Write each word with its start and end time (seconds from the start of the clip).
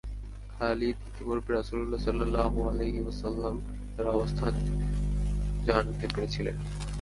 খালিদ 0.59 0.97
ইতোপূর্বে 1.07 1.53
রাসূল 1.53 1.97
সাল্লাল্লাহু 1.97 2.57
আলাইহি 2.69 2.99
ওয়াসাল্লাম-এর 3.01 4.07
অবস্থান 4.07 4.53
জানতে 5.65 6.05
পেরেছিলেন। 6.15 6.57